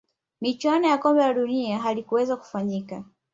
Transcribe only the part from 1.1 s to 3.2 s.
la dunia halikuweza kufanyika